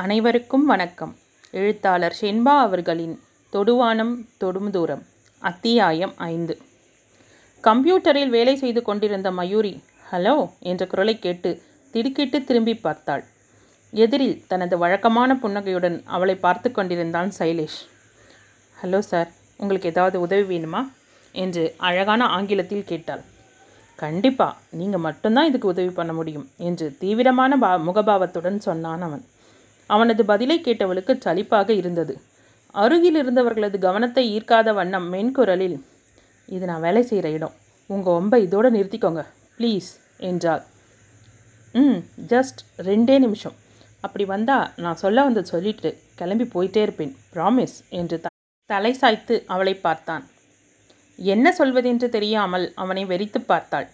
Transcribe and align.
அனைவருக்கும் 0.00 0.64
வணக்கம். 0.64 1.16
எழுத்தாளர் 1.50 2.14
ஷென்பா 2.20 2.52
அவர்களின் 2.58 3.14
தொடுவானம் 3.52 4.12
தொடும் 4.38 4.70
தூரம் 4.70 5.02
அத்தியாயம் 5.42 6.12
ஐந்து. 6.16 6.54
கம்ப்யூட்டரில் 7.64 8.28
வேலை 8.28 8.56
செய்து 8.56 8.82
கொண்டிருந்த 8.82 9.30
மயூரி 9.30 9.72
ஹலோ 10.12 10.50
என்ற 10.60 10.86
குரலை 10.86 11.18
கேட்டு 11.18 11.62
திடுக்கிட்டு 11.90 12.44
திரும்பி 12.44 12.74
பார்த்தாள். 12.74 13.24
எதிரில் 13.90 14.44
தனது 14.46 14.78
வழக்கமான 14.78 15.36
புன்னகையுடன் 15.36 16.02
அவளை 16.06 16.36
பார்த்து 16.36 16.70
கொண்டிருந்தான் 16.72 17.32
சைலேஷ். 17.38 17.80
ஹலோ 18.82 18.98
சார் 18.98 19.30
உங்களுக்கு 19.56 19.88
ஏதாவது 19.88 20.20
உதவி 20.20 20.46
வேணுமா? 20.52 20.82
என்று 21.32 21.74
அழகான 21.76 22.24
ஆங்கிலத்தில் 22.26 22.84
கேட்டாள். 22.84 23.24
கண்டிப்பாக 23.96 24.56
நீங்கள் 24.70 25.00
மட்டும்தான் 25.00 25.46
இதுக்கு 25.46 25.68
உதவி 25.68 25.90
பண்ண 25.90 26.12
முடியும் 26.12 26.48
என்று 26.56 26.96
தீவிரமான 26.98 27.56
பா 27.56 27.74
முகபாவத்துடன் 27.76 28.58
சொன்னான் 28.58 29.02
அவன். 29.02 29.26
அவனது 29.94 30.22
பதிலை 30.32 30.56
கேட்டவளுக்கு 30.66 31.12
சலிப்பாக 31.24 31.70
இருந்தது. 31.80 32.14
அருகில் 32.74 33.18
இருந்தவர்களது 33.22 33.76
கவனத்தை 33.86 34.24
ஈர்க்காத 34.36 34.74
வண்ணம் 34.78 35.06
மென்குரலில் 35.14 35.78
இது 36.48 36.64
நான் 36.70 36.84
வேலை 36.86 37.02
செய்கிற 37.10 37.28
இடம். 37.36 37.54
உங்கள் 37.90 38.16
ஒம்பை 38.18 38.38
இதோடு 38.46 38.68
நிறுத்திக்கோங்க. 38.76 39.22
ப்ளீஸ் 39.58 39.90
என்றாள். 40.30 40.62
ம் 41.74 41.98
ஜஸ்ட் 42.32 42.60
ரெண்டே 42.88 43.16
நிமிஷம். 43.24 43.56
அப்படி 44.06 44.24
வந்தால் 44.34 44.68
நான் 44.84 45.00
சொல்ல 45.02 45.24
வந்தது 45.26 45.52
சொல்லிட்டு 45.54 45.90
கிளம்பி 46.20 46.46
போயிட்டே 46.54 46.82
இருப்பேன். 46.86 47.14
ப்ராமிஸ் 47.34 47.76
என்று 48.00 48.16
த 48.24 48.32
தலை 48.70 48.92
சாய்த்து 49.00 49.34
அவளை 49.54 49.74
பார்த்தான். 49.86 50.24
என்ன 51.18 51.46
சொல்வதென்று 51.58 52.08
தெரியாமல் 52.16 52.66
அவனை 52.82 53.02
வெறித்து 53.10 53.40
பார்த்தாள். 53.50 53.88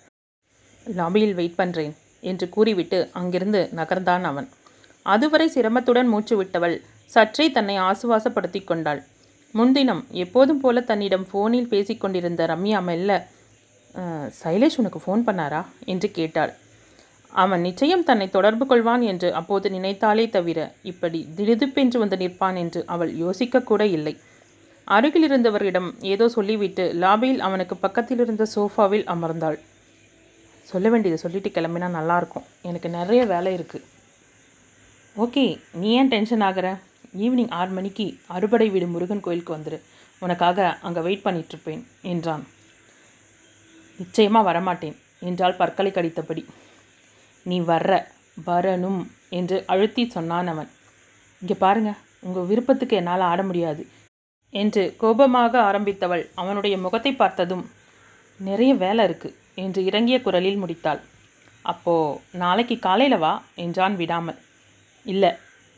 லாபியில் 0.87 1.37
வெயிட் 1.39 1.59
பண்ணுறேன் 1.61 1.95
என்று 2.31 2.47
கூறிவிட்டு 2.57 2.99
அங்கிருந்து 3.21 3.61
நகர்ந்தான் 3.81 4.27
அவன். 4.31 4.49
அதுவரை 5.15 5.47
சிரமத்துடன் 5.55 6.11
மூச்சு 6.13 6.35
விட்டவள். 6.41 6.77
சற்றே 7.13 7.47
தன்னை 7.57 7.77
ஆசுவாசப்படுத்தி 7.89 8.61
கொண்டாள். 8.65 9.01
முன்தினம் 9.55 10.03
எப்போதும் 10.25 10.61
போல 10.63 10.81
தன்னிடம் 10.91 11.27
ஃபோனில் 11.31 11.71
பேசிக்கொண்டிருந்த 11.73 12.45
ரம்யா 12.53 12.81
மெல்ல 12.89 13.11
சைலேஷ் 14.41 14.79
உனக்கு 14.81 15.01
ஃபோன் 15.03 15.23
பண்ணாரா? 15.27 15.61
என்று 15.93 16.09
கேட்டாள். 16.17 16.53
அவன் 17.33 17.63
நிச்சயம் 17.67 18.05
தன்னை 18.09 18.27
தொடர்பு 18.35 18.65
கொள்வான் 18.71 19.03
என்று 19.13 19.29
அப்போது 19.41 19.67
நினைத்தாலே 19.77 20.25
தவிர 20.37 20.59
இப்படி 20.91 21.21
திடுதிப்பென்று 21.39 21.99
வந்து 22.03 22.17
நிற்பான் 22.23 22.59
என்று 22.63 22.81
அவள் 22.95 23.13
யோசிக்கக்கூட 23.23 23.83
இல்லை. 23.97 24.15
அருகில் 24.89 25.27
இருந்தவரிடம் 25.29 25.89
ஏதோ 26.13 26.27
சொல்லிவிட்டு 26.37 26.85
லாபியில் 27.05 27.43
அவனுக்கு 27.47 27.77
பக்கத்தில் 27.85 28.23
இருந்த 28.25 28.45
சோஃபாவில் 28.55 29.07
அமர்ந்தாள். 29.15 29.59
சொல்ல 30.69 30.89
வேண்டியதை 30.93 31.19
சொல்லிட்டு 31.25 31.51
கிளம்பினா 31.57 31.89
நல்லாயிருக்கும் 31.99 32.49
எனக்கு 32.69 32.91
நிறைய 32.99 33.23
வேலை 33.33 33.53
இருக்குது 33.59 33.85
ஓகே 35.25 35.45
நீ 35.81 35.89
ஏன் 35.99 36.11
டென்ஷன் 36.13 36.43
ஆகிற? 36.47 36.67
ஈவினிங் 37.25 37.53
ஆறு 37.59 37.71
மணிக்கு 37.77 38.05
அறுபடை 38.37 38.67
வீடு 38.73 38.87
முருகன் 38.95 39.23
கோயிலுக்கு 39.27 39.55
வந்துடு 39.55 39.79
உனக்காக 40.23 40.67
அங்கே 40.87 41.05
வெயிட் 41.07 41.23
பண்ணிகிட்ருப்பேன் 41.27 41.83
என்றான். 42.11 42.45
நிச்சயமாக 43.99 44.47
வரமாட்டேன் 44.49 44.97
என்றால் 45.29 45.57
பற்களை 45.61 45.91
கடித்தபடி. 45.93 46.43
நீ 47.47 47.59
வர்ற 47.71 47.93
வரணும் 48.49 49.01
என்று 49.39 49.59
அழுத்தி 49.75 50.05
சொன்னான் 50.17 50.53
அவன். 50.55 50.71
இங்கே 51.43 51.57
பாருங்க 51.65 51.93
உங்கள் 52.27 52.49
விருப்பத்துக்கு 52.51 53.01
என்னால் 53.01 53.29
ஆட 53.33 53.43
முடியாது 53.51 53.83
என்று 54.53 54.85
கோபமாக 55.03 55.55
ஆரம்பித்தவள் 55.69 56.25
அவனுடைய 56.43 56.77
முகத்தை 56.87 57.13
பார்த்ததும் 57.23 57.67
நிறைய 58.41 58.73
வேலை 58.85 59.03
இருக்குது 59.09 59.39
என்று 59.65 59.83
இறங்கிய 59.91 60.19
குரலில் 60.27 60.63
முடித்தாள். 60.63 61.01
அப்போ 61.73 61.95
நாளைக்கு 62.43 62.77
காலையில் 62.89 63.23
வா 63.25 63.35
என்றான் 63.65 63.97
விடாமல். 64.03 64.41
இல்லை 65.13 65.31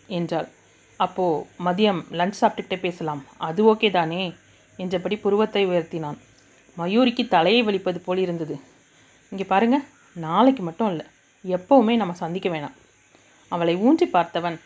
என்றாள். 0.09 0.48
அப்போ 0.97 1.25
மதியம் 1.67 2.01
லஞ்ச் 2.19 2.39
சாப்பிட்டுக்கிட்டே 2.41 2.79
பேசலாம். 2.87 3.23
அது 3.48 3.61
ஓகே 3.73 3.89
தானே? 3.91 4.23
என்றபடி 4.77 5.17
புருவத்தை 5.17 5.62
உயர்த்தினான். 5.67 6.19
மயூரிக்கு 6.77 7.23
தலையை 7.29 7.63
வலிப்பது 7.63 8.01
போல் 8.01 8.20
இருந்தது. 8.25 8.57
இங்கே 9.33 9.45
பாருங்க 9.45 9.79
நாளைக்கு 10.27 10.63
மட்டும் 10.63 10.91
இல்லை 10.92 11.07
எப்போவுமே 11.45 11.95
நம்ம 11.97 12.14
சந்திக்க 12.23 12.48
வேணாம். 12.48 12.77
அவளை 13.52 13.75
ஊன்றி 13.86 14.07
பார்த்தவன் 14.13 14.57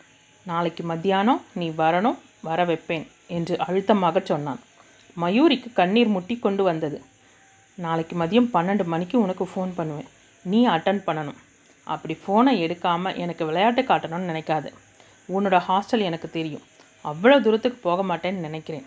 நாளைக்கு 0.45 0.83
மத்தியானம் 0.83 1.41
நீ 1.59 1.67
வரணும் 1.81 2.17
வர 2.47 2.59
வைப்பேன் 2.69 3.05
என்று 3.37 3.55
அழுத்தமாக 3.65 4.21
சொன்னான். 4.31 4.61
மயூரிக்கு 5.17 5.69
கண்ணீர் 5.73 6.13
முட்டி 6.15 6.35
கொண்டு 6.45 6.63
வந்தது. 6.63 6.97
நாளைக்கு 7.77 8.15
மதியம் 8.21 8.49
பன்னெண்டு 8.53 8.85
மணிக்கு 8.93 9.15
உனக்கு 9.21 9.45
ஃபோன் 9.51 9.71
பண்ணுவேன். 9.75 10.09
நீ 10.45 10.59
அட்டன் 10.67 11.01
பண்ணணும். 11.07 11.39
அப்படி 11.83 12.15
ஃபோனை 12.21 12.53
எடுக்காமல் 12.65 13.17
எனக்கு 13.23 13.43
விளையாட்டு 13.45 13.81
காட்டணும்னு 13.81 14.31
நினைக்காது. 14.31 14.69
உன்னோட 15.29 15.57
ஹாஸ்டல் 15.67 16.07
எனக்கு 16.09 16.29
தெரியும். 16.29 16.65
அவ்வளோ 17.05 17.37
தூரத்துக்கு 17.41 17.79
போக 17.87 18.01
மாட்டேன்னு 18.09 18.45
நினைக்கிறேன். 18.47 18.85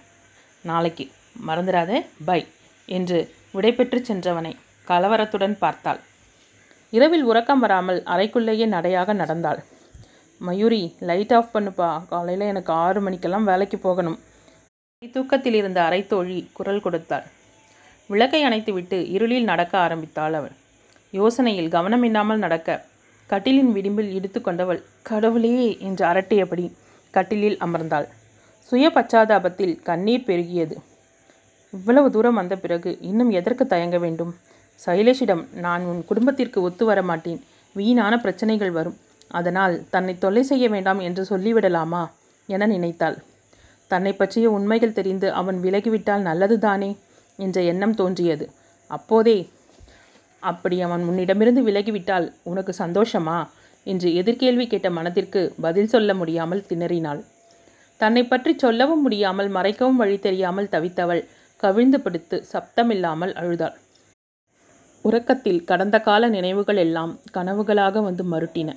நாளைக்கு 0.64 1.04
மறந்துடாதே 1.48 1.98
பை 2.24 2.40
என்று 2.88 3.18
விடைபெற்று 3.56 4.00
சென்றவனை 4.08 4.52
கலவரத்துடன் 4.88 5.56
பார்த்தாள். 5.64 6.00
இரவில் 6.92 7.24
உறக்கம் 7.30 7.62
வராமல் 7.64 8.00
அறைக்குள்ளேயே 8.14 8.66
நடையாக 8.74 9.12
நடந்தாள். 9.12 9.60
மயூரி 10.40 10.82
லைட் 11.08 11.34
ஆஃப் 11.38 11.54
பண்ணுப்பா. 11.54 11.90
காலையில் 12.10 12.50
எனக்கு 12.52 12.72
ஆறு 12.84 13.00
மணிக்கெல்லாம் 13.00 13.48
வேலைக்கு 13.50 13.78
போகணும். 13.78 14.18
தூக்கத்தில் 15.14 15.54
இருந்த 15.54 15.78
அரைத்தோழி 15.88 16.38
குரல் 16.52 16.84
கொடுத்தாள். 16.84 17.26
விளக்கை 18.10 18.40
அணைத்துவிட்டு 18.44 18.98
இருளில் 19.14 19.50
நடக்க 19.50 19.78
ஆரம்பித்தாள் 19.78 20.36
அவள். 20.40 20.54
யோசனையில் 21.12 21.72
கவனமில்லாமல் 21.72 22.36
நடக்க 22.36 22.84
கட்டிலின் 23.30 23.72
விளிம்பில் 23.72 24.12
இடித்து 24.12 24.40
கொண்டவள் 24.40 24.82
கடவுளே 25.02 25.78
என்று 25.78 26.06
அரட்டியபடி 26.06 26.72
கட்டிலில் 27.10 27.56
அமர்ந்தாள். 27.56 28.06
சுய 28.60 28.88
பச்சாதாபத்தில் 28.94 29.82
கண்ணீர் 29.82 30.24
பெருகியது. 30.26 30.76
இவ்வளவு 31.70 32.10
தூரம் 32.10 32.34
வந்த 32.34 32.56
பிறகு 32.56 32.98
இன்னும் 33.00 33.30
எதற்கு 33.30 33.66
தயங்க 33.66 33.98
வேண்டும்? 33.98 34.34
சைலேஷிடம் 34.86 35.54
நான் 35.54 35.82
உன் 35.82 36.04
குடும்பத்திற்கு 36.04 36.62
ஒத்து 36.62 36.84
வர 36.84 37.02
மாட்டேன். 37.02 37.42
வீணான 37.72 38.18
பிரச்சனைகள் 38.18 38.70
வரும். 38.70 38.96
அதனால் 39.28 39.88
தன்னை 39.90 40.18
தொல்லை 40.18 40.42
செய்ய 40.42 40.68
வேண்டாம் 40.68 40.98
என்று 40.98 41.26
சொல்லிவிடலாமா? 41.30 42.10
என 42.46 42.66
நினைத்தாள். 42.66 43.16
தன்னை 43.88 44.12
பற்றிய 44.12 44.50
உண்மைகள் 44.50 44.92
தெரிந்து 44.92 45.32
அவன் 45.32 45.62
விலகிவிட்டால் 45.62 46.22
நல்லதுதானே? 46.22 46.96
என்ற 47.36 47.62
எண்ணம் 47.62 47.94
தோன்றியது. 47.94 48.50
அப்போதே 48.86 49.48
அப்படி 50.46 50.76
அவன் 50.80 51.02
உன்னிடமிருந்து 51.02 51.62
விலகிவிட்டால் 51.62 52.26
உனக்கு 52.42 52.72
சந்தோஷமா? 52.78 53.38
என்று 53.86 54.08
எதிர்கேள்வி 54.14 54.66
கேட்ட 54.66 54.88
மனத்திற்கு 54.90 55.40
பதில் 55.60 55.88
சொல்ல 55.88 56.10
முடியாமல் 56.14 56.66
திணறினாள். 56.68 57.20
தன்னை 58.00 58.22
பற்றி 58.24 58.52
சொல்லவும் 58.56 59.02
முடியாமல் 59.02 59.50
மறைக்கவும் 59.52 60.00
வழி 60.02 60.16
தெரியாமல் 60.18 60.72
தவித்தவள் 60.72 61.22
கவிழ்ந்து 61.62 61.98
படுத்து 62.00 62.36
சப்தமில்லாமல் 62.52 63.32
அழுதாள். 63.32 63.76
உறக்கத்தில் 65.04 65.64
கடந்த 65.64 65.96
கால 66.00 66.28
நினைவுகள் 66.28 66.76
எல்லாம் 66.76 67.12
கனவுகளாக 67.34 68.02
வந்து 68.02 68.24
மருட்டின. 68.24 68.70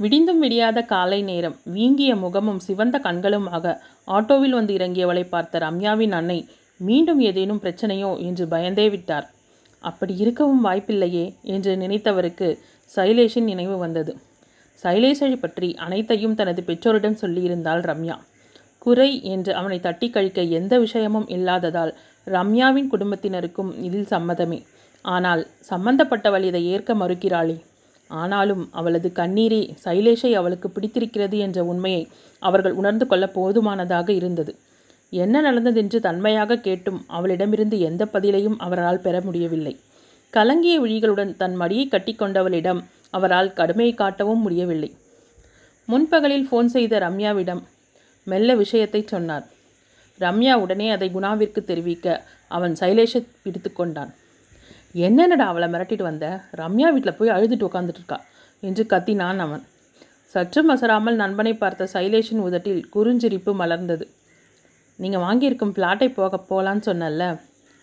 விடிந்தும் 0.00 0.40
விடியாத 0.42 0.78
காலை 0.84 1.20
நேரம் 1.22 1.56
வீங்கிய 1.64 2.12
முகமும் 2.16 2.58
சிவந்த 2.58 2.96
கண்களுமாக 2.98 3.74
ஆட்டோவில் 4.08 4.56
வந்து 4.58 4.72
இறங்கியவளை 4.74 5.24
பார்த்த 5.28 5.58
ரம்யாவின் 5.58 6.12
அன்னை 6.12 6.38
மீண்டும் 6.80 7.20
ஏதேனும் 7.20 7.62
பிரச்சனையோ? 7.62 8.10
என்று 8.20 8.44
பயந்தே 8.48 8.86
விட்டார். 8.88 9.26
அப்படி 9.90 10.14
இருக்கவும் 10.16 10.62
வாய்ப்பில்லையே 10.64 11.26
என்று 11.54 11.72
நினைத்தவருக்கு 11.76 12.48
சைலேஷின் 12.90 13.48
நினைவு 13.50 13.76
வந்தது. 13.78 14.12
சைலேஷை 14.82 15.30
பற்றி 15.36 15.68
அனைத்தையும் 15.84 16.38
தனது 16.40 16.60
பெற்றோரிடம் 16.62 17.20
சொல்லியிருந்தாள் 17.20 17.82
ரம்யா. 17.90 18.16
குறை 18.86 19.10
என்று 19.34 19.52
அவனை 19.54 19.78
தட்டி 19.80 20.08
கழிக்க 20.10 20.40
எந்த 20.58 20.74
விஷயமும் 20.78 21.28
இல்லாததால் 21.28 21.92
ரம்யாவின் 22.26 22.90
குடும்பத்தினருக்கும் 22.92 23.70
இதில் 23.86 24.12
சம்மதமே. 24.14 24.60
ஆனால் 25.04 25.42
சம்பந்தப்பட்டவள் 25.70 26.44
இதை 26.50 26.62
ஏற்க 26.74 26.94
மறுக்கிறாளே. 26.94 27.56
ஆனாலும் 28.10 28.62
அவளது 28.78 29.08
கண்ணீரே 29.14 29.62
சைலேஷை 29.84 30.30
அவளுக்கு 30.40 30.68
பிடித்திருக்கிறது 30.70 31.36
என்ற 31.46 31.58
உண்மையை 31.64 32.02
அவர்கள் 32.42 32.74
உணர்ந்து 32.80 33.06
கொள்ள 33.06 33.26
போதுமானதாக 33.36 34.08
இருந்தது. 34.12 34.52
என்ன 35.10 35.40
நடந்ததென்று 35.40 36.00
தன்மையாக 36.00 36.56
கேட்டும் 36.56 37.04
அவளிடமிருந்து 37.06 37.80
எந்த 37.80 38.04
பதிலையும் 38.04 38.56
அவரால் 38.56 39.00
பெற 39.00 39.20
முடியவில்லை. 39.20 39.80
கலங்கிய 40.30 40.80
விழிகளுடன் 40.80 41.36
தன் 41.36 41.60
மடியை 41.60 41.84
கட்டிக்கொண்டவளிடம் 41.90 42.84
அவரால் 43.10 43.52
கடுமையை 43.52 43.94
காட்டவும் 43.98 44.40
முடியவில்லை. 44.40 44.96
முன்பகலில் 45.88 46.46
ஃபோன் 46.50 46.64
செய்த 46.64 46.98
ரம்யாவிடம் 46.98 47.62
மெல்ல 48.24 48.54
விஷயத்தை 48.54 49.02
சொன்னார். 49.06 49.46
ரம்யா 50.20 50.54
உடனே 50.54 50.90
அதை 50.90 51.10
குணாவிற்கு 51.14 51.64
தெரிவிக்க 51.64 52.24
அவன் 52.48 52.76
சைலேஷை 52.80 53.26
பிடித்து 53.42 53.72
கொண்டான். 53.72 54.14
என்னென்னடா 54.94 55.46
அவளை 55.46 55.68
மிரட்டிட்டு 55.68 56.02
வந்த? 56.02 56.44
ரம்யா 56.56 56.92
வீட்டில் 56.92 57.14
போய் 57.14 57.28
அழுதுட்டு 57.28 57.68
உட்காந்துட்டு 57.68 58.00
இருக்கா? 58.00 58.24
என்று 58.60 58.86
கத்தினான் 58.90 59.36
அவன். 59.36 59.64
சற்று 60.24 60.62
மசராமல் 60.62 61.16
நண்பனை 61.16 61.54
பார்த்த 61.54 61.88
சைலேஷின் 61.92 62.38
உதட்டில் 62.38 62.88
குறுஞ்சிரிப்பு 62.94 63.52
மலர்ந்தது. 63.58 64.06
நீங்கள் 64.98 65.20
வாங்கியிருக்கும் 65.20 65.74
பிளாட்டை 65.76 66.08
போக 66.14 66.40
போகலான்னு 66.50 66.84
சொன்னல்ல 66.88 67.24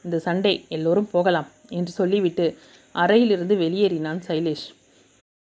இந்த 0.05 0.17
சண்டே 0.25 0.53
எல்லோரும் 0.67 1.09
போகலாம் 1.11 1.49
என்று 1.69 1.91
சொல்லிவிட்டு 1.91 2.45
அறையிலிருந்து 2.91 3.55
வெளியேறினான் 3.55 4.21
சைலேஷ். 4.27 4.65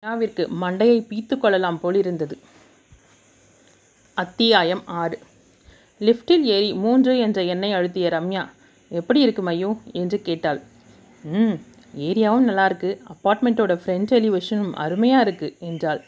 வினாவிற்கு 0.04 0.44
மண்டையை 0.62 0.98
பீத்து 1.10 1.38
கொள்ளலாம் 1.38 1.80
போல் 1.80 1.96
இருந்தது 1.96 2.36
அத்தியாயம் 4.18 4.84
ஆறு. 5.02 5.18
லிஃப்டில் 6.00 6.46
ஏறி 6.56 6.74
மூன்று 6.74 7.12
என்ற 7.19 7.44
எண்ணை 7.44 7.69
அழுத்திய 7.74 8.08
ரம்யா 8.10 8.44
எப்படி 8.92 9.19
இருக்கு 9.19 9.44
மையோ? 9.44 9.69
என்று 9.92 10.22
கேட்டாள். 10.22 10.60
ம் 11.24 11.58
ஏரியாவும் 11.98 12.48
நல்லா 12.50 12.66
இருக்கு. 12.66 12.90
அப்பார்ட்மெண்ட்டோட 13.13 13.74
ஃப்ரெண்ட் 13.81 14.12
எலிவேஷனும் 14.19 14.74
அருமையாக 14.74 15.22
இருக்கு 15.22 15.48
என்றாள். 15.60 16.02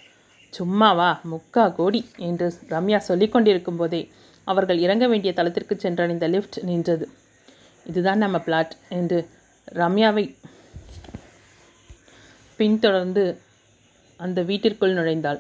சும்மாவா? 0.53 1.09
முக்கா 1.31 1.63
கோடி 1.75 2.01
என்று 2.17 2.47
ரம்யா 2.69 2.99
சொல்லிக்கொண்டிருக்கும் 3.07 3.77
போதே 3.77 4.01
அவர்கள் 4.47 4.79
இறங்க 4.85 5.05
வேண்டிய 5.07 5.31
தளத்திற்கு 5.39 5.75
சென்றடைந்த 5.83 6.27
லிஃப்ட் 6.33 6.57
நின்றது. 6.69 7.05
இதுதான் 7.85 8.23
நம்ம 8.23 8.37
பிளாட் 8.47 8.75
என்று 8.97 9.19
ரம்யாவை 9.81 10.25
பின்தொடர்ந்து 12.59 13.23
அந்த 14.19 14.39
வீட்டிற்குள் 14.49 14.97
நுழைந்தாள். 14.97 15.39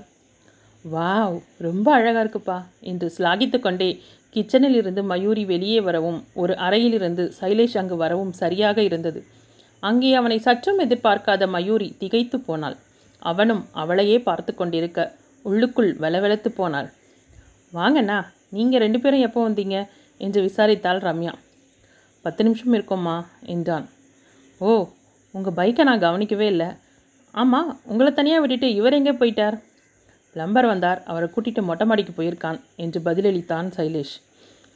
வாவ் 0.85 1.37
ரொம்ப 1.67 1.87
அழகாக 1.97 2.23
இருக்குப்பா 2.23 2.57
என்று 2.91 3.07
சிலாகித்து 3.17 3.57
கொண்டே 3.59 3.89
கிச்சனில் 4.35 4.77
இருந்து 4.79 5.01
மயூரி 5.11 5.43
வெளியே 5.51 5.79
வரவும் 5.87 6.19
ஒரு 6.33 6.53
அறையிலிருந்து 6.65 7.23
சைலேஷ் 7.39 7.77
அங்கு 7.81 7.95
வரவும் 7.95 8.33
சரியாக 8.41 8.77
இருந்தது. 8.83 9.19
அங்கே 9.83 10.11
அவனை 10.19 10.37
சற்றும் 10.39 10.79
எதிர்பார்க்காத 10.79 11.47
மயூரி 11.55 11.89
திகைத்து 12.01 12.37
போனாள். 12.39 12.77
அவனும் 13.21 13.63
அவளையே 13.81 14.17
பார்த்து 14.27 14.51
கொண்டிருக்க 14.55 14.99
உள்ளுக்குள் 15.45 15.91
வெலவெலத்து 16.03 16.49
போனாள். 16.59 16.89
வாங்கண்ணா 17.73 18.17
நீங்கள் 18.57 18.83
ரெண்டு 18.85 18.99
பேரும் 19.03 19.25
எப்போ 19.27 19.41
வந்தீங்க? 19.47 19.77
என்று 20.21 20.39
விசாரித்தாள் 20.47 21.03
ரம்யா. 21.07 21.33
பத்து 22.25 22.41
நிமிஷம் 22.45 22.75
இருக்கோம்மா 22.77 23.15
என்றான். 23.53 23.85
ஓ 24.61 24.71
உங்கள் 25.33 25.55
பைக்கை 25.59 25.83
நான் 25.89 26.03
கவனிக்கவே 26.05 26.47
இல்லை. 26.53 26.69
ஆமாம் 27.33 27.69
உங்களை 27.91 28.11
தனியாக 28.19 28.41
விட்டுட்டு 28.41 28.67
இவர் 28.79 28.97
எங்கே 28.97 29.13
போயிட்டார்? 29.21 29.55
பிளம்பர் 30.35 30.67
வந்தார் 30.71 30.99
அவரை 31.11 31.27
கூட்டிட்டு 31.33 31.61
மொட்டை 31.69 31.85
மாடிக்கு 31.89 32.13
போயிருக்கான் 32.19 32.59
என்று 32.83 32.99
பதிலளித்தான் 33.07 33.67
சைலேஷ். 33.77 34.13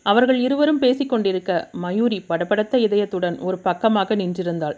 அவர்கள் 0.06 0.39
இருவரும் 0.45 0.81
பேசிக்கொண்டிருக்க 0.83 1.51
மயூரி 1.83 2.19
படபடத்த 2.29 2.75
இதயத்துடன் 2.88 3.38
ஒரு 3.47 3.57
பக்கமாக 3.68 4.15
நின்றிருந்தாள். 4.21 4.77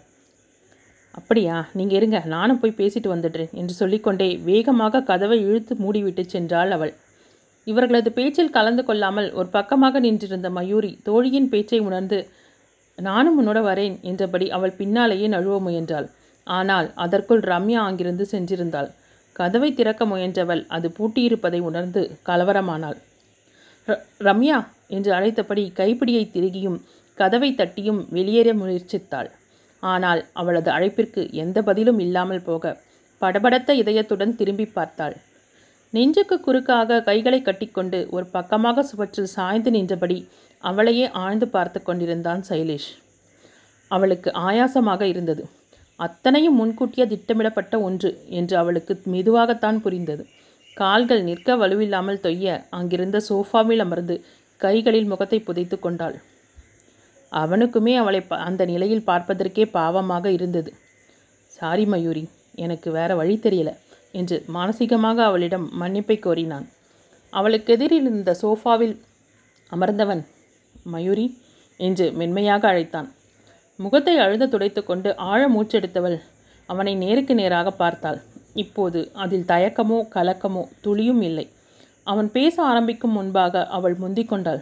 அப்படியா 1.18 1.56
நீங்கள் 1.78 1.98
இருங்க 2.00 2.18
நானும் 2.34 2.60
போய் 2.62 2.80
பேசிட்டு 2.80 3.10
வந்துடுறேன் 3.14 3.54
என்று 3.62 3.74
சொல்லிக்கொண்டே 3.82 4.30
வேகமாக 4.50 5.04
கதவை 5.10 5.38
இழுத்து 5.48 5.76
மூடிவிட்டு 5.84 6.24
சென்றாள் 6.34 6.74
அவள். 6.78 6.94
இவர்களது 7.70 8.12
பேச்சில் 8.12 8.50
கலந்து 8.50 8.84
கொள்ளாமல் 8.86 9.30
ஒரு 9.32 9.48
பக்கமாக 9.48 10.00
நின்றிருந்த 10.00 10.50
மயூரி 10.50 10.92
தோழியின் 11.04 11.50
பேச்சை 11.50 11.80
உணர்ந்து 11.80 12.20
நானும் 12.98 13.36
உன்னோட 13.40 13.60
வரேன் 13.66 13.96
என்றபடி 14.02 14.48
அவள் 14.52 14.78
பின்னாலேயே 14.80 15.28
நழுவ 15.28 15.58
முயன்றாள். 15.60 16.08
ஆனால் 16.48 16.88
அதற்குள் 16.96 17.42
ரம்யா 17.42 17.80
அங்கிருந்து 17.80 18.26
சென்றிருந்தாள். 18.32 18.90
கதவை 19.36 19.70
திறக்க 19.74 20.06
முயன்றவள் 20.06 20.64
அது 20.68 20.88
பூட்டியிருப்பதை 20.90 21.60
உணர்ந்து 21.60 22.02
கலவரமானாள். 22.26 22.98
"ர- 23.88 24.02
ரம்யா 24.20 24.58
என்று 24.88 25.12
அழைத்தபடி 25.14 25.64
கைப்பிடியை 25.76 26.24
திருகியும் 26.34 26.80
கதவை 27.18 27.50
தட்டியும் 27.56 28.02
வெளியேற 28.10 28.50
முயற்சித்தாள். 28.54 29.30
ஆனால் 29.84 30.22
அவளது 30.34 30.70
அழைப்பிற்கு 30.72 31.24
எந்த 31.34 31.62
பதிலும் 31.62 32.00
இல்லாமல் 32.00 32.42
போக 32.42 32.64
படபடத்த 33.22 33.72
இதயத்துடன் 33.74 34.36
திரும்பி 34.36 34.66
பார்த்தாள். 34.66 35.16
நெஞ்சுக்கு 35.90 36.40
குறுக்காக 36.40 37.02
கைகளை 37.02 37.42
கட்டிக்கொண்டு 37.42 38.08
ஒரு 38.12 38.26
பக்கமாக 38.26 38.84
சுவற்றில் 38.84 39.26
சாய்ந்து 39.26 39.72
நின்றபடி 39.72 40.28
அவளையே 40.58 41.12
ஆழ்ந்து 41.12 41.48
பார்த்து 41.48 41.84
கொண்டிருந்தான் 41.84 42.44
சைலேஷ். 42.50 43.04
அவளுக்கு 43.88 44.32
ஆயாசமாக 44.32 45.02
இருந்தது. 45.02 45.50
அத்தனையும் 45.96 46.56
முன்கூட்டியே 46.56 47.08
திட்டமிடப்பட்ட 47.08 47.82
ஒன்று 47.82 48.26
என்று 48.30 48.58
அவளுக்கு 48.58 49.02
மெதுவாகத்தான் 49.06 49.78
புரிந்தது. 49.78 50.28
கால்கள் 50.76 51.24
நிற்க 51.24 51.56
வலுவில்லாமல் 51.56 52.20
தொய்ய 52.20 52.64
அங்கிருந்த 52.70 53.22
சோஃபாவில் 53.30 53.78
அமர்ந்து 53.78 54.26
கைகளில் 54.58 55.06
முகத்தை 55.06 55.40
புதைத்து 55.40 55.80
கொண்டாள். 55.80 56.22
அவனுக்குமே 57.32 57.96
அவளை 57.96 58.22
ப- 58.22 58.36
அந்த 58.36 58.66
நிலையில் 58.66 59.04
பார்ப்பதற்கே 59.04 59.66
பாவமாக 59.66 60.26
இருந்தது. 60.26 60.74
சாரி 61.48 61.86
மயூரி 61.86 62.30
எனக்கு 62.56 62.92
வேற 62.92 63.16
வழி 63.16 63.40
தெரியலை. 63.44 63.78
என்று 64.14 64.38
மானசீகமாக 64.56 65.18
அவளிடம் 65.30 65.66
மன்னிப்பை 65.82 66.18
கோரினான். 66.20 66.66
அவளுக்கு 67.34 67.70
எதிரில் 67.76 68.08
இருந்த 68.10 68.32
சோஃபாவில் 68.42 68.96
அமர்ந்தவன் 69.72 70.24
மயூரி 70.94 71.28
என்று 71.80 72.06
மென்மையாக 72.20 72.64
அழைத்தான். 72.72 73.08
முகத்தை 73.80 74.16
அழுத 74.24 74.50
துடைத்துக்கொண்டு 74.54 75.10
ஆழ 75.32 75.42
மூச்செடுத்தவள் 75.56 76.18
அவனை 76.70 76.94
நேருக்கு 77.04 77.34
நேராக 77.42 77.68
பார்த்தாள். 77.82 78.20
இப்போது 78.64 79.00
அதில் 79.24 79.48
தயக்கமோ 79.52 80.00
கலக்கமோ 80.16 80.64
துளியும் 80.86 81.22
இல்லை. 81.30 81.46
அவன் 82.08 82.30
பேச 82.36 82.56
ஆரம்பிக்கும் 82.72 83.16
முன்பாக 83.18 83.64
அவள் 83.78 83.96
முந்திக் 84.04 84.32
கொண்டாள். 84.32 84.62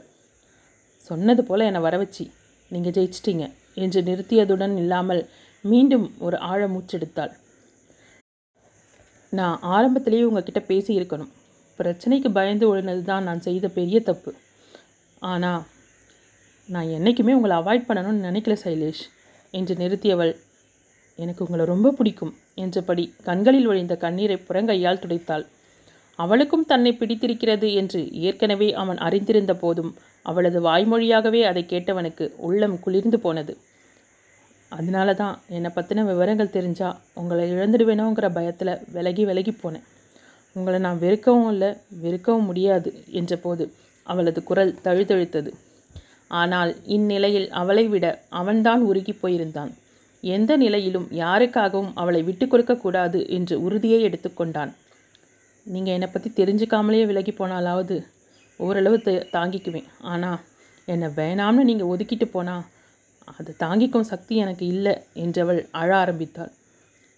சொன்னது 1.10 1.42
போல 1.50 1.66
என்னை 1.70 1.82
வரவச்சு 1.86 2.24
நீங்கள் 2.72 2.96
ஜெயிச்சிட்டீங்க 2.98 3.46
என்று 3.84 4.00
நிறுத்தியதுடன் 4.08 4.74
இல்லாமல் 4.84 5.22
மீண்டும் 5.64 6.08
ஒரு 6.26 6.38
ஆழ 6.50 6.62
மூச்செடுத்தாள். 6.74 7.34
நான் 9.34 9.60
ஆரம்பத்திலேயே 9.62 10.24
உங்ககிட்ட 10.24 10.60
பேசியிருக்கணும். 10.68 11.32
பிரச்சனைக்கு 11.80 12.30
பயந்து 12.32 12.76
ஒழுனது 12.76 13.04
தான் 13.04 13.24
நான் 13.24 13.42
செய்த 13.42 13.68
பெரிய 13.68 14.00
தப்பு. 14.00 14.32
ஆனால் 15.22 15.64
நான் 16.70 16.90
என்றைக்குமே 16.90 17.34
உங்களை 17.34 17.58
அவாய்ட் 17.58 17.88
பண்ணணும்னு 17.88 18.28
நினைக்கல 18.30 18.56
சைலேஷ். 18.64 19.04
என்று 19.54 19.76
நிறுத்தியவள் 19.76 20.34
எனக்கு 21.16 21.46
உங்களை 21.46 21.66
ரொம்ப 21.66 21.92
பிடிக்கும் 21.92 22.34
என்றபடி 22.56 23.14
கண்களில் 23.24 23.68
ஒழிந்த 23.68 23.96
கண்ணீரை 23.98 24.38
புறங்கையால் 24.48 25.02
துடைத்தாள். 25.04 25.46
அவளுக்கும் 26.16 26.66
தன்னை 26.66 26.92
பிடித்திருக்கிறது 26.94 27.74
என்று 27.74 28.12
ஏற்கனவே 28.12 28.74
அவன் 28.74 28.98
அறிந்திருந்த 28.98 29.54
போதும் 29.54 29.92
அவளது 30.22 30.62
வாய்மொழியாகவே 30.62 31.42
அதை 31.44 31.64
கேட்டவனுக்கு 31.70 32.36
உள்ளம் 32.38 32.80
குளிர்ந்து 32.80 33.20
போனது. 33.20 33.54
அதனால 34.72 35.14
தான் 35.22 35.36
என்னை 35.58 35.70
பற்றின 35.76 36.04
விவரங்கள் 36.10 36.56
தெரிஞ்சால் 36.56 36.98
உங்களை 37.20 37.44
இழந்துடுவேனோங்கிற 37.54 38.28
பயத்தில் 38.38 38.72
விலகி 38.96 39.24
விலகி 39.30 39.54
போனேன். 39.62 39.86
உங்களை 40.56 40.78
நான் 40.86 41.02
வெறுக்கவும் 41.04 41.50
இல்லை 41.54 41.70
வெறுக்கவும் 42.04 42.48
முடியாது 42.50 42.90
என்றபோது 43.20 43.66
அவளது 44.08 44.40
குரல் 44.50 44.74
தழுதழுத்தது. 44.86 45.52
ஆனால் 46.32 46.72
இந்நிலையில் 46.96 47.48
அவளை 47.62 47.86
விட 47.94 48.06
அவன்தான் 48.40 48.82
உருகி 48.90 49.14
போயிருந்தான். 49.22 49.72
எந்த 50.24 50.52
நிலையிலும் 50.64 51.08
யாருக்காகவும் 51.24 51.92
அவளை 52.02 52.22
விட்டு 52.30 52.46
கொடுக்கக்கூடாது 52.48 53.20
என்று 53.38 53.56
உறுதியை 53.66 54.00
எடுத்துக்கொண்டான் 54.08 54.72
நீங்கள் 55.66 55.96
என்னை 55.98 56.10
பற்றி 56.10 56.30
தெரிஞ்சுக்காமலே 56.40 57.04
விலகி 57.12 57.34
போனாலாவது 57.40 57.96
ஓரளவு 58.60 58.98
த 59.06 59.12
தாங்கிக்குவேன். 59.36 59.88
ஆனால் 60.12 60.40
என்னை 60.88 61.08
வேணாம்னு 61.20 61.64
நீங்கள் 61.70 61.92
ஒதுக்கிட்டு 61.94 62.28
போனால் 62.36 62.64
அதை 63.28 63.52
தாங்கிக்கும் 63.64 64.10
சக்தி 64.12 64.34
எனக்கு 64.44 64.66
இல்லை 64.74 64.94
என்றவள் 65.24 65.60
அழ 65.82 65.90
ஆரம்பித்தாள். 65.96 66.52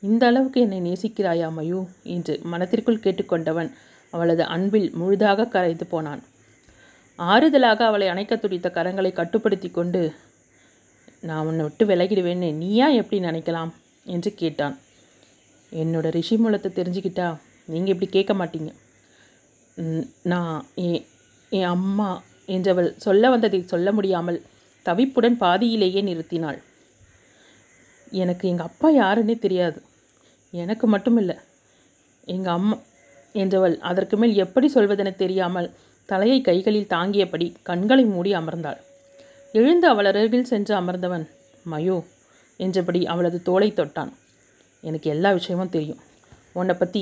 இந்த 0.03 0.23
அளவுக்கு 0.29 0.59
என்னை 0.65 0.79
நேசிக்கிறாயா 0.87 1.47
மயூ? 1.57 1.79
என்று 2.15 2.33
மனத்திற்குள் 2.51 3.03
கேட்டுக்கொண்டவன் 3.05 3.69
அவளது 4.13 4.43
அன்பில் 4.55 4.89
முழுதாக 4.99 5.47
கரைந்து 5.55 5.85
போனான். 5.85 6.21
ஆறுதலாக 7.19 7.79
அவளை 7.89 8.07
அணைக்க 8.07 8.33
துடித்த 8.35 8.67
கரங்களை 8.77 9.11
கட்டுப்படுத்தி 9.13 9.69
கொண்டு 9.69 10.01
நான் 11.23 11.47
உன்னை 11.47 11.63
விட்டு 11.65 11.83
விலகிடுவேன்னு 11.85 12.49
நீயா 12.53 12.87
எப்படி 12.99 13.17
நினைக்கலாம்? 13.27 13.71
என்று 14.05 14.29
கேட்டான். 14.41 14.75
என்னோட 15.71 16.07
ரிஷி 16.17 16.35
மூலத்தை 16.43 16.69
தெரிஞ்சுக்கிட்டா 16.77 17.27
நீங்கள் 17.67 17.93
இப்படி 17.93 18.09
கேட்க 18.11 18.33
மாட்டீங்க. 18.33 18.71
நான் 20.31 20.55
என் 20.85 21.03
என் 21.51 21.69
அம்மா 21.75 22.09
என்றவள் 22.55 22.89
சொல்ல 23.05 23.29
வந்ததை 23.29 23.59
சொல்ல 23.73 23.91
முடியாமல் 23.97 24.39
தவிப்புடன் 24.89 25.37
பாதியிலேயே 25.43 26.01
நிறுத்தினாள். 26.09 26.59
எனக்கு 28.23 28.45
எங்கள் 28.51 28.69
அப்பா 28.69 28.89
யாருன்னே 29.01 29.35
தெரியாது. 29.45 29.79
எனக்கு 30.53 30.85
மட்டும் 30.93 31.17
இல்லை 31.21 31.37
எங்கள் 32.27 32.55
அம்மா 32.57 32.77
என்றவள் 33.35 33.75
அதற்கு 33.89 34.15
மேல் 34.19 34.33
எப்படி 34.43 34.67
சொல்வதென 34.75 35.09
தெரியாமல் 35.23 35.67
தலையை 36.09 36.37
கைகளில் 36.47 36.91
தாங்கியபடி 36.93 37.47
கண்களை 37.67 38.03
மூடி 38.13 38.31
அமர்ந்தாள். 38.39 38.79
எழுந்து 39.53 39.85
அவள் 39.91 40.09
அருகில் 40.11 40.49
சென்று 40.51 40.73
அமர்ந்தவன் 40.79 41.25
மயோ 41.65 41.97
என்றபடி 42.59 43.01
அவளது 43.13 43.37
தோலை 43.47 43.69
தொட்டான். 43.79 44.11
எனக்கு 44.83 45.07
எல்லா 45.13 45.29
விஷயமும் 45.37 45.73
தெரியும். 45.75 46.01
உன்னை 46.59 46.75
பற்றி 46.75 47.01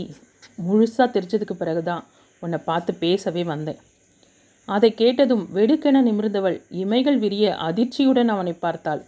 முழுசாக 0.67 1.07
தெரிஞ்சதுக்கு 1.15 1.55
பிறகு 1.61 1.81
தான் 1.89 2.03
உன்னை 2.43 2.59
பார்த்து 2.69 2.91
பேசவே 3.03 3.43
வந்தேன். 3.51 3.79
அதை 4.67 4.89
கேட்டதும் 4.93 5.43
வெடுக்கென 5.57 5.97
நிமிர்ந்தவள் 6.07 6.57
இமைகள் 6.81 7.19
விரிய 7.23 7.45
அதிர்ச்சியுடன் 7.67 8.31
அவனை 8.33 8.53
பார்த்தாள். 8.65 9.01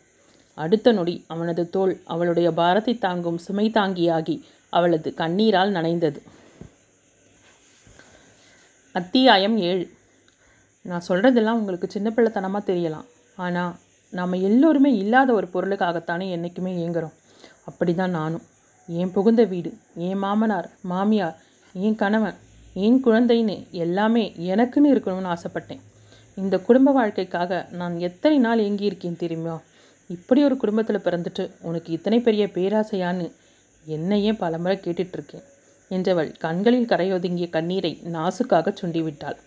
அடுத்த 0.58 0.92
நொடி 0.92 1.16
அவனது 1.34 1.63
தோல் 1.70 1.94
அவளுடைய 2.13 2.50
பாரத்தை 2.60 2.94
தாங்கும் 2.98 3.39
சுமை 3.46 3.66
தாங்கியாகி 3.78 4.36
அவளது 4.74 5.10
கண்ணீரால் 5.22 5.72
நனைந்தது. 5.78 6.20
அத்தியாயம் 8.96 9.58
ஏழு. 9.70 9.86
நான் 10.86 11.08
சொல்கிறதெல்லாம் 11.08 11.60
உங்களுக்கு 11.62 11.88
சின்ன 11.96 12.10
பிள்ளைத்தனமாக 12.16 12.63
தெரியலாம். 12.70 13.08
ஆனால் 13.38 13.74
நாம் 14.13 14.36
எல்லோருமே 14.50 14.92
இல்லாத 15.04 15.30
ஒரு 15.39 15.48
பொருளுக்காகத்தானே 15.54 16.28
என்றைக்குமே 16.36 16.72
இயங்குகிறோம் 16.80 17.18
அப்படி 17.70 17.94
தான் 17.96 18.16
நானும். 18.20 18.46
என் 18.89 19.12
புகுந்த 19.16 19.42
வீடு 19.51 19.72
என் 20.06 20.22
மாமனார் 20.24 20.70
மாமியார் 20.92 21.36
என் 21.75 22.00
கணவன் 22.04 22.38
என் 22.74 23.04
குழந்தைன்னு 23.06 23.70
எல்லாமே 23.70 24.34
எனக்குன்னு 24.38 24.92
இருக்கணும்னு 24.94 25.36
ஆசைப்பட்டேன். 25.36 25.82
இந்த 26.36 26.60
குடும்ப 26.60 26.92
வாழ்க்கைக்காக 26.92 27.68
நான் 27.72 28.00
எத்தனை 28.00 28.38
நாள் 28.38 28.60
ஏங்கியிருக்கேன் 28.60 29.18
தெரியுமா? 29.18 29.62
இப்படி 30.08 30.44
ஒரு 30.44 30.58
குடும்பத்தில் 30.58 31.04
பிறந்துட்டு 31.04 31.52
உனக்கு 31.62 31.94
இத்தனை 31.94 32.20
பெரிய 32.20 32.46
பேராசையான்னு 32.46 33.32
என்னையே 33.86 34.34
பலமுறை 34.34 34.80
கேட்டுட்ருக்கேன் 34.82 35.46
என்றவள் 35.92 36.38
கண்களில் 36.38 36.86
கரையொதுங்கிய 36.86 37.50
கண்ணீரை 37.50 38.02
நாசுக்காக 38.06 38.74
சுண்டிவிட்டாள். 38.82 39.38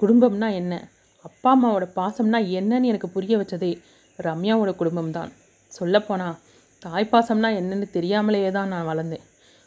குடும்பம்னா 0.00 0.52
என்ன? 0.52 0.88
அப்பா 1.22 1.56
அம்மாவோட 1.56 1.88
பாசம்னா 1.96 2.38
என்னன்னு 2.58 2.84
எனக்கு 2.84 3.08
புரிய 3.08 3.38
வச்சதே 3.38 3.80
ரம்யாவோட 4.18 4.70
குடும்பம்தான். 4.78 5.30
சொல்லப்போனால் 5.68 6.38
தாய் 6.78 7.08
பாசம்னா 7.12 7.50
என்னன்னு 7.60 7.90
தெரியாமலேயே 7.90 8.50
தான் 8.50 8.68
நான் 8.68 8.86
வளர்ந்தேன். 8.86 9.24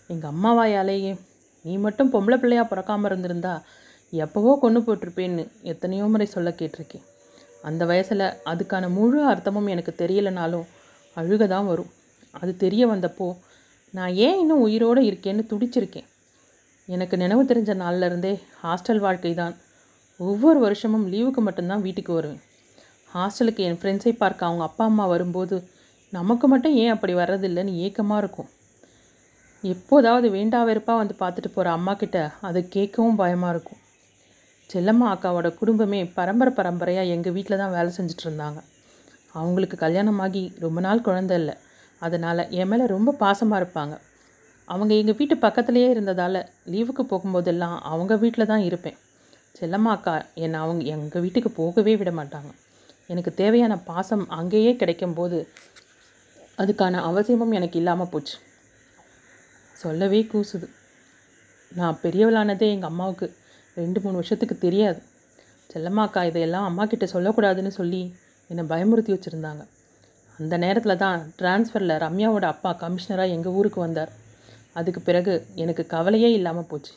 எங்கள் 0.07 0.29
அம்மாவாயாலேயே 0.29 1.19
நீ 1.67 1.75
மட்டும் 1.85 2.11
பொம்பளை 2.13 2.37
பிள்ளையா 2.41 2.63
பிறக்காமல் 2.71 3.09
இருந்திருந்தா 3.09 3.53
எப்போவோ 4.13 4.51
கொண்டு 4.63 4.79
போட்டிருப்பேன்னு 4.87 5.43
எத்தனையோ 5.71 6.05
முறை 6.13 6.27
சொல்ல 6.33 6.49
கேட்டிருக்கேன். 6.59 7.05
அந்த 7.67 7.81
வயசில் 7.91 8.25
அதுக்கான 8.51 8.89
முழு 8.97 9.19
அர்த்தமும் 9.31 9.71
எனக்கு 9.73 9.93
தெரியலைனாலும் 10.01 10.67
அழுக 11.17 11.43
தான் 11.53 11.67
வரும். 11.71 11.91
அது 12.41 12.51
தெரிய 12.63 12.83
வந்தப்போ 12.91 13.27
நான் 13.93 14.13
ஏன் 14.27 14.39
இன்னும் 14.41 14.63
உயிரோடு 14.67 15.01
இருக்கேன்னு 15.09 15.43
துடிச்சிருக்கேன். 15.51 16.07
எனக்கு 16.87 17.15
நினைவு 17.21 17.43
தெரிஞ்ச 17.51 17.71
நாள்ல 17.83 18.07
இருந்தே 18.09 18.33
ஹாஸ்டல் 18.63 19.01
வாழ்க்கை 19.05 19.31
தான் 19.41 19.55
ஒவ்வொரு 20.19 20.59
வருஷமும் 20.65 21.05
லீவுக்கு 21.13 21.41
மட்டும்தான் 21.47 21.83
வீட்டுக்கு 21.87 22.11
வருவேன். 22.17 22.43
ஹாஸ்டலுக்கு 23.15 23.61
என் 23.69 23.79
ஃப்ரெண்ட்ஸை 23.81 24.13
பார்க்க 24.21 24.49
அவங்க 24.49 24.63
அப்பா 24.69 24.85
அம்மா 24.91 25.05
வரும்போது 25.13 25.57
நமக்கு 26.13 26.45
மட்டும் 26.53 26.75
ஏன் 26.83 26.93
அப்படி 26.95 27.13
வர்றதில்லைன்னு 27.21 27.73
ஏக்கமாக 27.85 28.21
இருக்கும். 28.23 28.49
எப்போதாவது 29.63 30.27
வேண்டா 30.29 30.59
வெறுப்பாக 30.63 31.01
வந்து 31.01 31.15
பார்த்துட்டு 31.21 31.49
போகிற 31.53 31.71
அம்மா 31.77 31.93
கிட்ட 31.93 32.17
அதை 32.47 32.61
கேட்கவும் 32.75 33.19
பயமாக 33.21 33.53
இருக்கும். 33.53 33.79
செல்லம்மா 34.69 35.05
அக்காவோட 35.13 35.47
குடும்பமே 35.59 35.99
பரம்பரை 36.17 36.51
பரம்பரையாக 36.59 37.13
எங்கள் 37.15 37.35
வீட்டில் 37.37 37.61
தான் 37.61 37.73
வேலை 37.75 37.91
செஞ்சுட்டு 37.97 38.25
இருந்தாங்க. 38.27 38.59
அவங்களுக்கு 39.33 39.77
கல்யாணமாகி 39.85 40.43
ரொம்ப 40.59 40.79
நாள் 40.87 41.05
குழந்தை 41.07 41.35
இல்லை. 41.41 41.55
அதனால் 42.01 42.41
என் 42.59 42.69
மேலே 42.71 42.85
ரொம்ப 42.95 43.15
பாசமாக 43.23 43.61
இருப்பாங்க. 43.61 43.95
அவங்க 44.67 44.93
எங்கள் 45.01 45.17
வீட்டு 45.19 45.35
பக்கத்துலேயே 45.45 45.89
இருந்ததால் 45.89 46.39
லீவுக்கு 46.73 47.03
போகும்போதெல்லாம் 47.11 47.77
அவங்க 47.91 48.15
வீட்டில் 48.23 48.51
தான் 48.51 48.65
இருப்பேன். 48.69 48.97
செல்லம்மா 49.59 49.91
அக்கா 49.97 50.15
என்னை 50.45 50.57
அவங்க 50.63 50.83
எங்கள் 50.95 51.23
வீட்டுக்கு 51.25 51.51
போகவே 51.61 51.95
விட 52.01 52.11
மாட்டாங்க. 52.11 52.51
எனக்கு 53.07 53.33
தேவையான 53.33 53.73
பாசம் 53.89 54.25
அங்கேயே 54.39 54.73
கிடைக்கும்போது 54.81 55.39
அதுக்கான 56.61 57.01
அவசியமும் 57.09 57.51
எனக்கு 57.51 57.79
இல்லாமல் 57.81 58.11
போச்சு. 58.13 58.35
சொல்லவே 59.81 60.19
கூசுது. 60.31 60.67
நான் 61.79 61.99
பெரியவளானதே 62.03 62.67
எங்கள் 62.75 62.91
அம்மாவுக்கு 62.91 63.27
ரெண்டு 63.79 63.99
மூணு 64.03 64.15
வருஷத்துக்கு 64.19 64.57
தெரியாது. 64.57 64.99
செல்லம்மாக்கா 65.71 66.21
இதையெல்லாம் 66.29 66.67
அம்மா 66.69 66.83
கிட்ட 66.85 67.05
சொல்லக்கூடாதுன்னு 67.13 67.71
சொல்லி 67.79 68.01
என்னை 68.51 68.63
பயமுறுத்தி 68.71 69.11
வச்சுருந்தாங்க. 69.15 69.63
அந்த 70.39 70.55
நேரத்தில் 70.63 71.01
தான் 71.03 71.19
ட்ரான்ஸ்ஃபரில் 71.39 71.93
ரம்யாவோட 72.03 72.45
அப்பா 72.53 72.71
கமிஷனராக 72.83 73.35
எங்கள் 73.35 73.55
ஊருக்கு 73.59 73.79
வந்தார். 73.79 74.11
அதுக்கு 74.79 75.01
பிறகு 75.01 75.33
எனக்கு 75.63 75.83
கவலையே 75.95 76.29
இல்லாமல் 76.31 76.69
போச்சு. 76.71 76.93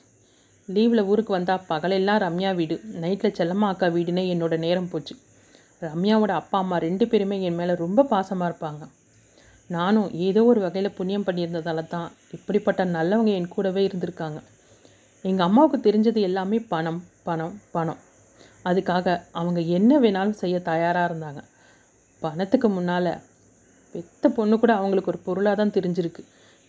லீவில் 0.68 1.06
ஊருக்கு 1.10 1.32
வந்தால் 1.36 1.66
பகலெல்லாம் 1.72 2.22
ரம்யா 2.24 2.50
வீடு 2.60 2.76
நைட்டில் 3.04 3.36
செல்லம்மா 3.38 3.68
அக்கா 3.72 3.86
வீடுனே 3.96 4.24
என்னோடய 4.34 4.64
நேரம் 4.66 4.90
போச்சு. 4.92 5.14
ரம்யாவோட 5.88 6.32
அப்பா 6.40 6.56
அம்மா 6.58 6.78
ரெண்டு 6.86 7.04
பேருமே 7.08 7.36
என் 7.48 7.58
மேலே 7.60 7.74
ரொம்ப 7.84 8.06
பாசமாக 8.10 8.50
இருப்பாங்க. 8.50 8.82
நானும் 9.76 10.08
ஏதோ 10.26 10.40
ஒரு 10.44 10.60
வகையில் 10.60 10.96
புண்ணியம் 10.98 11.26
பண்ணியிருந்ததால 11.26 11.82
தான் 11.88 12.08
இப்படிப்பட்ட 12.36 12.84
நல்லவங்க 12.96 13.30
என் 13.38 13.52
கூடவே 13.56 13.82
இருந்திருக்காங்க. 13.88 14.38
எங்கள் 15.24 15.46
அம்மாவுக்கு 15.46 15.78
தெரிஞ்சது 15.86 16.20
எல்லாமே 16.28 16.58
பணம் 16.72 17.00
பணம் 17.28 17.54
பணம். 17.74 18.00
அதுக்காக 18.64 19.06
அவங்க 19.40 19.60
என்ன 19.78 20.00
வேணாலும் 20.00 20.40
செய்ய 20.42 20.56
தயாராக 20.70 21.08
இருந்தாங்க. 21.10 21.40
பணத்துக்கு 22.22 22.68
முன்னால் 22.68 23.12
பெத்த 23.94 24.28
பொண்ணு 24.28 24.56
கூட 24.58 24.72
அவங்களுக்கு 24.80 25.12
ஒரு 25.12 25.20
பொருளாக 25.28 25.56
தான் 25.56 25.74
தெரிஞ்சிருக்கு 25.76 26.22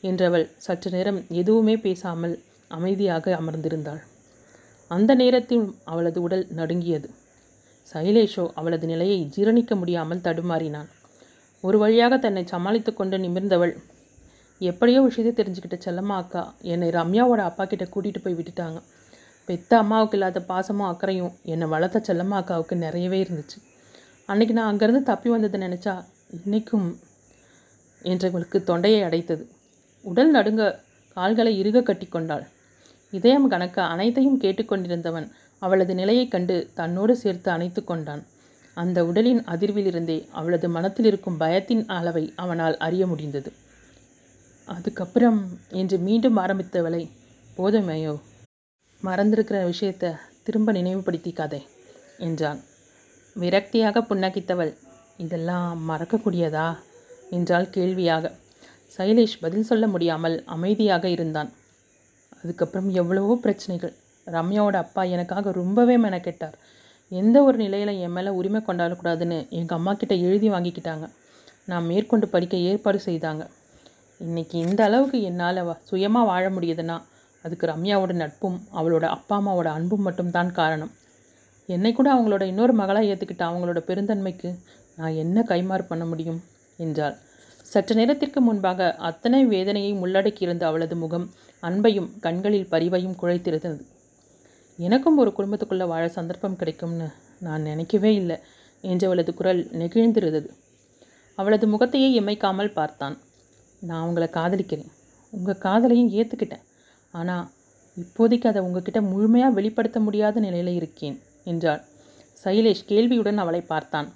என்றவள் 0.04 0.46
சற்று 0.66 0.90
நேரம் 0.92 1.20
எதுவுமே 1.42 1.76
பேசாமல் 1.88 2.36
அமைதியாக 2.72 3.34
அமர்ந்திருந்தாள். 3.42 4.02
அந்த 4.92 5.12
நேரத்தில் 5.16 5.66
அவளது 5.92 6.20
உடல் 6.22 6.46
நடுங்கியது. 6.60 7.10
சைலேஷோ 7.92 8.46
அவளது 8.60 8.86
நிலையை 8.88 9.20
ஜீரணிக்க 9.36 9.76
முடியாமல் 9.76 10.26
தடுமாறினான். 10.28 10.90
ஒரு 11.62 11.78
வழியாக 11.78 12.18
தன்னை 12.18 12.46
சமாளித்து 12.46 12.94
கொண்டு 12.94 13.18
நிமிர்ந்தவள். 13.18 13.74
எப்படியோ 14.60 15.02
விஷயத்தை 15.02 15.46
தெரிஞ்சுக்கிட்ட 15.46 15.78
செல்லம்மா 15.86 16.16
அக்கா 16.16 16.54
என்னை 16.62 16.90
ரம்யாவோட 16.90 17.38
அப்பா 17.38 17.66
கிட்ட 17.66 17.86
கூட்டிகிட்டு 17.86 18.22
போய் 18.24 18.34
விட்டுட்டாங்க. 18.34 18.82
பெத்த 19.46 19.78
அம்மாவுக்கு 19.78 20.18
இல்லாத 20.18 20.40
பாசமும் 20.40 20.88
அக்கறையும் 20.88 21.32
என்னை 21.44 21.68
வளர்த்த 21.68 22.02
செல்லம்மா 22.08 22.38
அக்காவுக்கு 22.42 22.76
நிறையவே 22.76 23.24
இருந்துச்சு. 23.24 23.58
அன்றைக்கி 24.28 24.52
நான் 24.52 24.76
அங்கேருந்து 24.76 25.04
தப்பி 25.04 25.30
வந்ததை 25.30 25.62
நினச்சா 25.62 26.06
இன்றைக்கும் 26.46 27.00
என்றவளுக்கு 28.04 28.64
தொண்டையை 28.64 29.04
அடைத்தது. 29.04 29.44
உடல் 30.02 30.32
நடுங்க 30.32 30.84
கால்களை 31.14 31.60
இறுக 31.60 31.84
கட்டி 31.84 32.06
கொண்டாள். 32.06 32.48
இதயம் 33.12 33.52
கணக்க 33.52 33.80
அனைத்தையும் 33.80 34.42
கேட்டுக்கொண்டிருந்தவன் 34.42 35.32
அவளது 35.60 35.96
நிலையைக் 35.96 36.32
கண்டு 36.32 36.70
தன்னோடு 36.74 37.16
சேர்த்து 37.16 37.52
அணைத்து 37.52 37.84
கொண்டான். 37.84 38.24
அந்த 38.78 39.06
உடலின் 39.06 39.42
அதிர்விலிருந்தே 39.44 40.18
அவளது 40.32 40.70
மனத்தில் 40.70 41.06
இருக்கும் 41.06 41.40
பயத்தின் 41.40 41.84
அளவை 41.88 42.34
அவனால் 42.36 42.78
அறிய 42.78 43.08
முடிந்தது. 43.08 43.52
அதுக்கப்புறம் 44.68 45.40
என்று 45.70 45.98
மீண்டும் 45.98 46.38
ஆரம்பித்தவளை 46.38 47.04
போதுமையோ 47.58 48.14
மறந்திருக்கிற 49.04 49.66
விஷயத்தை 49.66 50.10
திரும்ப 50.44 50.72
நினைவுபடுத்திக்காதே 50.72 51.62
என்றான். 52.18 52.60
விரக்தியாக 53.36 54.02
புன்னகித்தவள் 54.02 54.72
இதெல்லாம் 55.18 55.90
மறக்கக்கூடியதா? 55.90 56.68
என்றால் 57.30 57.70
கேள்வியாக. 57.70 58.32
சைலேஷ் 58.98 59.42
பதில் 59.42 59.68
சொல்ல 59.70 59.88
முடியாமல் 59.88 60.44
அமைதியாக 60.46 61.06
இருந்தான். 61.10 61.50
அதுக்கப்புறம் 62.40 62.90
எவ்வளவோ 62.90 63.34
பிரச்சனைகள். 63.42 63.94
ரம்யாவோட 64.28 64.76
அப்பா 64.76 65.04
எனக்காக 65.04 65.52
ரொம்பவே 65.52 65.98
மெனக்கெட்டார். 65.98 66.58
எந்த 67.12 67.38
ஒரு 67.44 67.58
நிலையில் 67.58 67.92
என் 68.04 68.12
மேலே 68.12 68.30
உரிமை 68.30 68.60
கொண்டாடக்கூடாதுன்னு 68.68 69.38
எங்கள் 69.50 69.78
அம்மா 69.78 69.94
கிட்ட 69.94 70.14
எழுதி 70.16 70.50
வாங்கிக்கிட்டாங்க. 70.50 71.06
நான் 71.66 71.86
மேற்கொண்டு 71.86 72.28
படிக்க 72.28 72.58
ஏற்பாடு 72.58 73.00
செய்தாங்க. 73.06 73.44
இன்றைக்கி 74.22 74.56
இந்த 74.66 74.84
அளவுக்கு 74.84 75.22
என்னால் 75.22 75.60
சுயமாக 75.90 76.26
வாழ 76.26 76.50
முடியுதுன்னா 76.50 76.98
அதுக்கு 77.46 77.68
ரம்யாவோட 77.68 78.14
நட்பும் 78.14 78.58
அவளோட 78.74 79.06
அப்பா 79.16 79.36
அம்மாவோட 79.40 79.70
அன்பும் 79.78 80.02
மட்டும்தான் 80.02 80.52
காரணம். 80.52 80.92
என்னை 81.70 81.94
கூட 81.94 82.08
அவங்களோட 82.16 82.44
இன்னொரு 82.44 82.74
மகளாக 82.74 83.10
ஏற்றுக்கிட்ட 83.12 83.44
அவங்களோட 83.50 83.80
பெருந்தன்மைக்கு 83.90 84.50
நான் 84.96 85.20
என்ன 85.24 85.44
கைமாறு 85.50 85.86
பண்ண 85.88 86.06
முடியும்? 86.06 86.42
என்றாள். 86.80 87.16
சற்று 87.66 87.96
நேரத்திற்கு 87.96 88.42
முன்பாக 88.42 88.96
அத்தனை 89.10 89.46
வேதனையை 89.46 89.94
உள்ளடக்கியிருந்த 89.94 90.64
அவளது 90.64 90.96
முகம் 90.96 91.28
அன்பையும் 91.64 92.10
கண்களில் 92.20 92.72
பரிவையும் 92.72 93.18
குழைத்திருந்தது. 93.22 93.82
எனக்கும் 94.88 95.20
ஒரு 95.22 95.32
குடும்பத்துக்குள்ளே 95.38 95.86
வாழ 95.92 96.04
சந்தர்ப்பம் 96.18 96.58
கிடைக்கும்னு 96.60 97.08
நான் 97.46 97.68
நினைக்கவே 97.70 98.12
இல்லை. 98.22 98.38
என்றவளது 98.84 99.32
குரல் 99.40 99.62
நெகிழ்ந்திருந்தது. 99.82 100.50
அவளது 101.38 101.66
முகத்தையே 101.74 102.08
இமைக்காமல் 102.20 102.76
பார்த்தான். 102.78 103.16
நான் 103.82 104.06
உங்களை 104.08 104.28
காதலிக்கிறேன். 104.38 104.92
உங்கள் 105.34 105.62
காதலையும் 105.66 106.12
ஏற்றுக்கிட்டேன் 106.18 106.66
ஆனால் 107.14 107.46
இப்போதைக்கு 107.98 108.48
அதை 108.52 108.60
உங்ககிட்ட 108.66 109.00
முழுமையாக 109.12 109.56
வெளிப்படுத்த 109.58 110.00
முடியாத 110.00 110.40
நிலையில் 110.46 110.78
இருக்கேன் 110.80 111.18
என்றாள். 111.52 111.82
சைலேஷ் 112.44 112.84
கேள்வியுடன் 112.92 113.42
அவளை 113.44 113.62
பார்த்தான். 113.72 114.10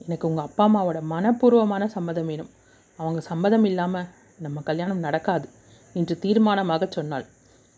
எனக்கு 0.00 0.28
உங்கள் 0.28 0.46
அப்பா 0.48 0.64
அம்மாவோட 0.68 0.98
மனப்பூர்வமான 1.12 1.84
சம்மதம் 1.96 2.28
வேணும். 2.30 2.50
அவங்க 2.98 3.20
சம்மதம் 3.30 3.66
இல்லாமல் 3.70 4.10
நம்ம 4.38 4.60
கல்யாணம் 4.68 5.04
நடக்காது 5.06 5.46
என்று 5.94 6.14
தீர்மானமாக 6.24 6.86
சொன்னாள். 6.98 7.26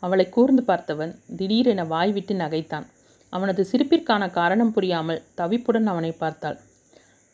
அவளை 0.02 0.28
கூர்ந்து 0.28 0.62
பார்த்தவன் 0.62 1.12
திடீரென 1.36 1.84
வாய் 1.84 2.12
விட்டு 2.12 2.34
நகைத்தான். 2.34 2.86
அவனது 3.32 3.62
சிரிப்பிற்கான 3.70 4.30
காரணம் 4.30 4.72
புரியாமல் 4.72 5.22
தவிப்புடன் 5.36 5.88
அவனை 5.92 6.12
பார்த்தாள். 6.12 6.58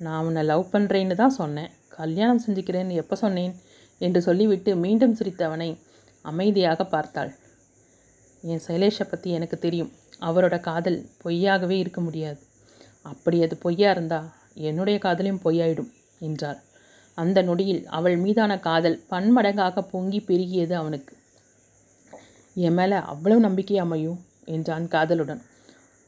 நான் 0.01 0.25
உன்னை 0.25 0.43
லவ் 0.43 0.71
பண்ணுறேன்னு 0.73 1.15
தான் 1.15 1.39
சொன்னேன். 1.41 1.71
கல்யாணம் 1.89 2.43
செஞ்சுக்கிறேன்னு 2.47 2.95
எப்போ 2.95 3.17
சொன்னேன்? 3.17 3.55
என்று 4.01 4.21
சொல்லிவிட்டு 4.23 4.71
மீண்டும் 4.77 5.17
சிரித்தவனை 5.19 5.71
அமைதியாக 6.25 6.85
பார்த்தாள். 6.85 7.31
என் 8.43 8.65
சைலேஷை 8.69 9.05
பற்றி 9.09 9.31
எனக்கு 9.31 9.59
தெரியும். 9.59 9.93
அவரோட 10.21 10.61
காதல் 10.61 10.99
பொய்யாகவே 11.25 11.77
இருக்க 11.79 12.01
முடியாது. 12.01 12.41
அப்படி 13.03 13.39
அது 13.43 13.55
பொய்யா 13.57 13.91
இருந்தா 13.91 14.21
என்னுடைய 14.55 14.99
காதலையும் 14.99 15.43
பொய்யாயிடும் 15.45 15.91
என்றாள். 16.19 16.59
அந்த 17.19 17.39
நொடியில் 17.43 17.83
அவள் 17.87 18.17
மீதான 18.17 18.53
காதல் 18.59 18.99
பன்மடங்காக 19.11 19.83
பொங்கி 19.91 20.21
பெருகியது 20.29 20.73
அவனுக்கு. 20.73 21.15
என் 22.57 22.75
மேலே 22.75 22.97
அவ்வளவு 22.97 23.41
நம்பிக்கை 23.41 23.79
அமையும் 23.79 24.19
என்றான் 24.45 24.87
காதலுடன். 24.89 25.43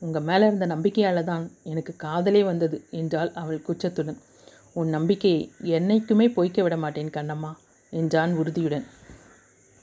உங்கள் 0.03 0.23
மேலே 0.23 0.47
இருந்த 0.47 0.67
நம்பிக்கையால் 0.67 1.25
தான் 1.25 1.51
எனக்கு 1.63 1.93
காதலே 1.97 2.45
வந்தது 2.45 2.79
என்றாள் 2.91 3.31
அவள் 3.33 3.65
குச்சத்துடன் 3.69 4.19
உன் 4.73 4.89
நம்பிக்கையை 4.89 5.41
என்னைக்குமே 5.65 6.27
பொய்க்க 6.35 6.63
விட 6.63 6.77
மாட்டேன் 6.77 7.15
கண்ணம்மா 7.17 7.53
என்றான் 7.93 8.33
உறுதியுடன். 8.35 8.87